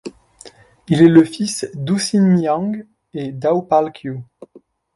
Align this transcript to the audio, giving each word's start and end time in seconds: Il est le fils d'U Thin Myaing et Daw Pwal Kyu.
Il 0.87 1.03
est 1.03 1.07
le 1.07 1.23
fils 1.23 1.69
d'U 1.75 1.97
Thin 1.99 2.21
Myaing 2.23 2.87
et 3.13 3.31
Daw 3.31 3.61
Pwal 3.61 3.91
Kyu. 3.91 4.23